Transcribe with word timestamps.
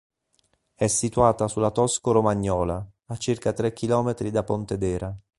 È 0.73 0.87
situata 0.87 1.47
sulla 1.47 1.69
Tosco-Romagnola 1.69 2.83
a 3.05 3.17
circa 3.17 3.53
tre 3.53 3.71
chilometri 3.71 4.31
da 4.31 4.41
Pontedera. 4.41 5.15